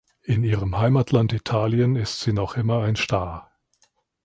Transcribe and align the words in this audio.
In 0.23 0.43
ihrem 0.43 0.75
Heimatland 0.79 1.31
Italien 1.31 1.95
ist 1.95 2.21
sie 2.21 2.33
noch 2.33 2.57
immer 2.57 2.81
ein 2.81 2.95
Star. 2.95 3.51